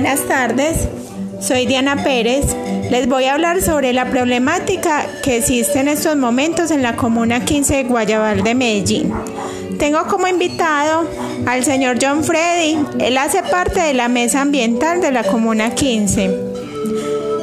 Buenas 0.00 0.28
tardes, 0.28 0.88
soy 1.40 1.66
Diana 1.66 2.04
Pérez. 2.04 2.54
Les 2.88 3.08
voy 3.08 3.24
a 3.24 3.34
hablar 3.34 3.60
sobre 3.60 3.92
la 3.92 4.08
problemática 4.08 5.04
que 5.24 5.38
existe 5.38 5.80
en 5.80 5.88
estos 5.88 6.14
momentos 6.14 6.70
en 6.70 6.84
la 6.84 6.94
Comuna 6.94 7.44
15 7.44 7.74
de 7.74 7.82
Guayabal 7.82 8.44
de 8.44 8.54
Medellín. 8.54 9.12
Tengo 9.76 10.06
como 10.06 10.28
invitado 10.28 11.04
al 11.46 11.64
señor 11.64 11.96
John 12.00 12.22
Freddy. 12.22 12.78
Él 13.00 13.18
hace 13.18 13.42
parte 13.42 13.80
de 13.80 13.92
la 13.92 14.06
mesa 14.06 14.42
ambiental 14.42 15.00
de 15.00 15.10
la 15.10 15.24
Comuna 15.24 15.74
15. 15.74 16.30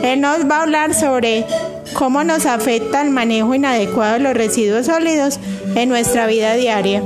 Él 0.04 0.22
nos 0.22 0.50
va 0.50 0.60
a 0.60 0.62
hablar 0.62 0.94
sobre 0.94 1.46
cómo 1.92 2.24
nos 2.24 2.46
afecta 2.46 3.02
el 3.02 3.10
manejo 3.10 3.54
inadecuado 3.54 4.14
de 4.14 4.20
los 4.20 4.34
residuos 4.34 4.86
sólidos 4.86 5.42
en 5.76 5.90
nuestra 5.90 6.26
vida 6.26 6.54
diaria. 6.54 7.04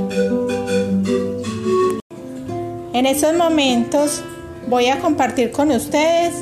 En 2.92 3.06
estos 3.06 3.34
momentos 3.34 4.22
voy 4.66 4.86
a 4.88 4.98
compartir 4.98 5.50
con 5.50 5.70
ustedes 5.70 6.34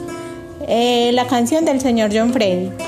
eh, 0.66 1.10
la 1.12 1.26
canción 1.26 1.64
del 1.64 1.80
señor 1.80 2.10
John 2.12 2.32
Freddy. 2.32 2.87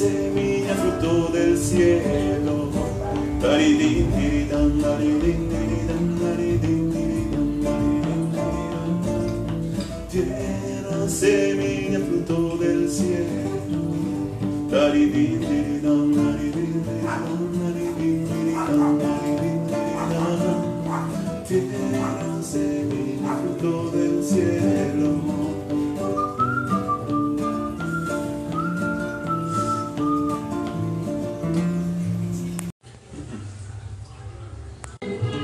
Semilla, 0.00 0.74
fruto 0.76 1.28
del 1.30 1.58
cielo. 1.58 2.70
Tierra, 10.08 11.08
semilla, 11.08 12.00
fruto 12.00 12.56
del 12.56 12.88
cielo. 12.88 13.80
Tierra, 21.46 22.42
semilla, 22.42 23.36
fruto 23.42 23.90
del 23.90 24.24
cielo. 24.24 25.39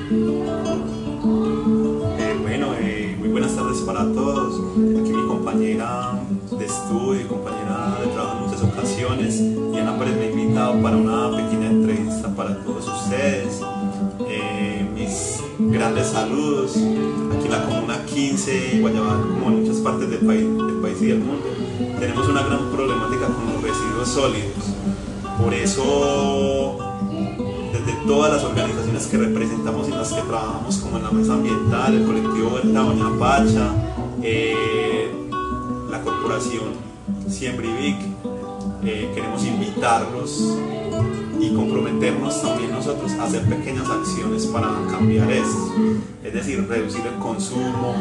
Eh, 0.09 0.15
bueno, 2.41 2.75
eh, 2.79 3.17
muy 3.19 3.29
buenas 3.29 3.57
tardes 3.57 3.79
para 3.79 4.05
todos. 4.13 4.55
Aquí 5.01 5.13
mi 5.13 5.27
compañera 5.27 6.21
de 6.57 6.65
estudio 6.65 7.27
compañera 7.27 7.99
de 8.01 8.07
trabajo 8.13 8.37
en 8.37 8.45
muchas 8.45 8.63
ocasiones, 8.63 9.41
Diana 9.73 9.99
Pérez 9.99 10.15
me 10.17 10.27
ha 10.27 10.31
invitado 10.31 10.81
para 10.81 10.97
una 10.97 11.37
pequeña 11.37 11.71
entrevista 11.71 12.33
para 12.37 12.57
todos 12.63 12.87
ustedes. 12.87 13.61
Eh, 14.29 14.89
mis 14.95 15.43
grandes 15.73 16.07
saludos 16.07 16.77
aquí 16.77 17.47
en 17.47 17.51
la 17.51 17.65
Comuna 17.65 18.05
15, 18.07 18.79
Guayabal, 18.81 19.23
como 19.23 19.49
en 19.49 19.63
muchas 19.63 19.79
partes 19.79 20.09
del 20.09 20.21
país, 20.21 20.45
del 20.45 20.77
país 20.83 21.03
y 21.03 21.07
del 21.07 21.19
mundo. 21.19 21.49
Tenemos 21.99 22.29
una 22.29 22.45
gran 22.45 22.71
problemática 22.71 23.27
con 23.27 23.55
los 23.55 23.61
residuos 23.61 24.09
sólidos. 24.09 24.55
Por 25.43 25.53
eso 25.53 26.86
todas 28.07 28.33
las 28.33 28.45
organizaciones 28.45 29.07
que 29.07 29.17
representamos 29.19 29.89
y 29.89 29.91
las 29.91 30.13
que 30.13 30.23
trabajamos, 30.23 30.77
como 30.79 30.97
en 30.99 31.03
la 31.05 31.11
mesa 31.11 31.35
ambiental, 31.35 31.95
el 31.95 32.05
colectivo 32.07 32.51
Huerta 32.55 32.81
Doña 32.81 33.19
Pacha, 33.19 33.71
eh, 34.23 35.11
la 35.91 36.01
corporación 36.03 36.75
Siembrivic, 37.29 37.97
eh, 38.85 39.11
queremos 39.15 39.45
invitarlos 39.45 40.57
y 41.41 41.51
comprometernos 41.55 42.41
también 42.41 42.71
nosotros 42.73 43.13
a 43.13 43.25
hacer 43.25 43.43
pequeñas 43.43 43.89
acciones 43.91 44.47
para 44.47 44.69
cambiar 44.91 45.31
esto, 45.31 45.73
es 46.25 46.33
decir, 46.33 46.67
reducir 46.69 47.03
el 47.07 47.19
consumo 47.19 47.95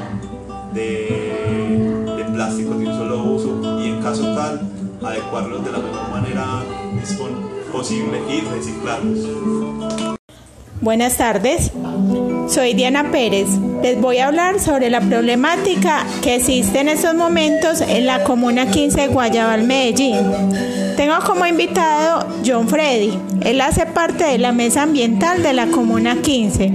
de, 0.73 2.25
plásticos 2.33 2.77
de 2.79 2.87
un 2.87 2.93
solo 2.93 3.23
uso 3.23 3.79
y 3.81 3.89
en 3.91 4.01
caso 4.01 4.23
tal, 4.35 4.61
adecuarlos 5.01 5.63
de 5.63 5.71
la 5.71 5.77
mejor 5.77 6.09
manera 6.11 6.45
dispon- 7.01 7.54
y 7.75 8.39
reciclarlos. 8.39 9.19
Buenas 10.79 11.17
tardes, 11.17 11.71
soy 12.47 12.73
Diana 12.73 13.11
Pérez. 13.11 13.49
Les 13.83 13.99
voy 13.99 14.19
a 14.19 14.27
hablar 14.27 14.61
sobre 14.61 14.89
la 14.89 15.01
problemática 15.01 16.05
que 16.21 16.35
existe 16.35 16.79
en 16.79 16.87
estos 16.87 17.15
momentos 17.15 17.81
en 17.81 18.05
la 18.05 18.23
Comuna 18.23 18.71
15 18.71 19.01
de 19.01 19.07
Guayabal, 19.07 19.63
Medellín. 19.63 20.15
Tengo 20.95 21.15
como 21.25 21.45
invitado 21.45 22.25
John 22.45 22.69
Freddy. 22.69 23.19
Él 23.41 23.59
hace 23.59 23.85
parte 23.85 24.23
de 24.23 24.37
la 24.37 24.53
mesa 24.53 24.83
ambiental 24.83 25.43
de 25.43 25.51
la 25.51 25.67
Comuna 25.67 26.21
15. 26.21 26.71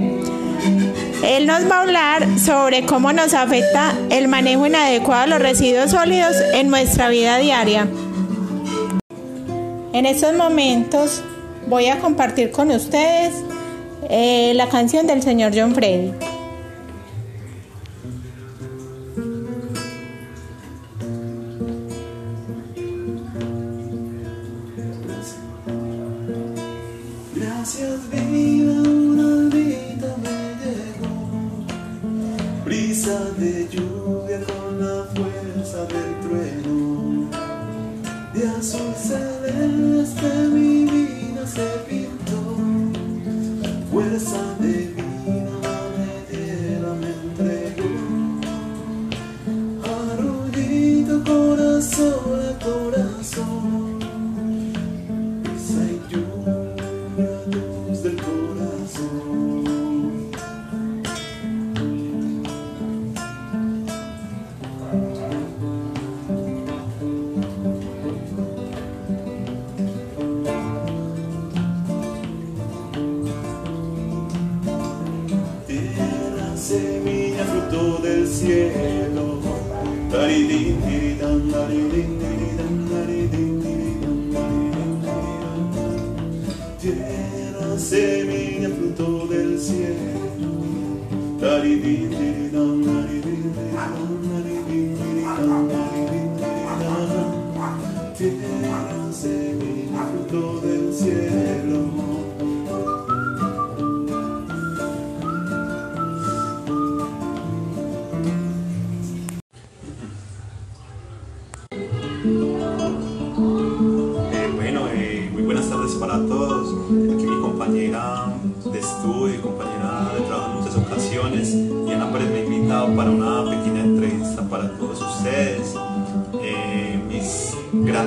Él 1.25 1.47
nos 1.47 1.71
va 1.71 1.79
a 1.79 1.83
hablar 1.83 2.39
sobre 2.39 2.85
cómo 2.85 3.15
nos 3.15 3.33
afecta 3.33 3.95
el 4.11 4.29
manejo 4.29 4.67
inadecuado 4.67 5.23
de 5.23 5.29
los 5.29 5.41
residuos 5.41 5.93
sólidos 5.93 6.37
en 6.53 6.69
nuestra 6.69 7.09
vida 7.09 7.39
diaria. 7.39 7.89
En 9.93 10.07
estos 10.07 10.35
momentos 10.37 11.21
voy 11.67 11.87
a 11.87 11.99
compartir 11.99 12.53
con 12.53 12.71
ustedes 12.71 13.35
eh, 14.09 14.53
la 14.55 14.69
canción 14.69 15.09
del 15.09 15.21
señor 15.21 15.51
John 15.53 15.75
Freddy. 15.75 16.13
Gracias 27.35 28.11
vida, 28.11 28.73
una 28.83 29.55
vida 29.55 30.17
me 30.23 30.55
llegó, 30.63 31.65
brisa 32.65 33.19
de 33.39 33.69
lluvia 33.69 33.90
fuerza 43.91 44.57
de 44.61 45.00
niña 77.41 77.53
fruto 77.53 77.99
del 78.03 78.27
cielo. 78.27 79.41
Tierra, 86.81 87.79
semilla, 87.79 88.69
fruto 88.71 89.27
del 89.27 89.59
cielo. 89.59 90.51
Tierra, 98.17 99.13
semilla, 99.13 100.07
fruto 100.13 100.61
del 100.61 100.95
cielo. 100.95 101.50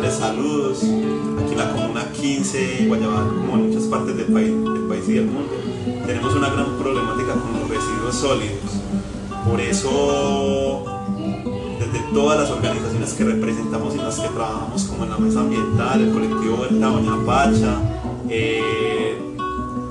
Saludos 0.02 0.80
aquí 0.80 1.52
en 1.52 1.58
la 1.58 1.72
Comuna 1.72 2.12
15, 2.12 2.86
Guayabal, 2.88 3.28
como 3.28 3.54
en 3.56 3.68
muchas 3.68 3.84
partes 3.84 4.18
del 4.18 4.26
país, 4.26 4.50
del 4.50 4.84
país 4.88 5.04
y 5.08 5.14
del 5.14 5.26
mundo. 5.28 5.54
Tenemos 6.06 6.34
una 6.34 6.50
gran 6.50 6.78
problemática 6.78 7.34
con 7.34 7.60
los 7.60 7.70
residuos 7.70 8.16
sólidos. 8.16 8.82
Por 9.48 9.62
eso 9.62 10.84
desde 11.80 12.00
todas 12.14 12.40
las 12.40 12.50
organizaciones 12.50 13.14
que 13.14 13.24
representamos 13.24 13.94
y 13.94 13.98
las 13.98 14.20
que 14.20 14.28
trabajamos, 14.30 14.84
como 14.86 15.04
en 15.04 15.10
la 15.12 15.18
Mesa 15.18 15.42
Ambiental, 15.42 16.02
el 16.02 16.12
colectivo 16.12 16.56
Huerta 16.56 16.88
Doña 16.88 17.26
Pacha, 17.26 17.82
eh, 18.30 19.16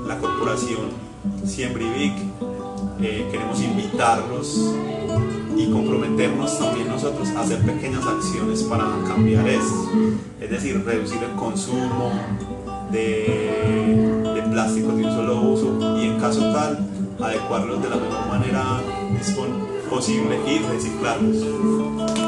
la 0.05 0.17
corporación 0.17 0.89
Siembrivic, 1.45 2.13
eh, 3.01 3.27
queremos 3.31 3.61
invitarlos 3.61 4.73
y 5.57 5.71
comprometernos 5.71 6.57
también 6.57 6.87
nosotros 6.87 7.29
a 7.29 7.41
hacer 7.41 7.59
pequeñas 7.59 8.05
acciones 8.05 8.63
para 8.63 8.85
cambiar 9.07 9.47
esto, 9.47 9.89
es 10.41 10.49
decir, 10.49 10.83
reducir 10.83 11.21
el 11.23 11.35
consumo 11.35 12.11
de, 12.91 14.33
de 14.35 14.41
plásticos 14.51 14.97
de 14.97 15.05
un 15.05 15.11
solo 15.11 15.41
uso 15.41 15.97
y 15.99 16.07
en 16.07 16.19
caso 16.19 16.41
tal, 16.51 16.79
adecuarlos 17.19 17.81
de 17.81 17.89
la 17.89 17.95
mejor 17.95 18.27
manera 18.27 18.81
posible 19.89 20.39
y 20.47 20.59
reciclarlos. 20.59 22.22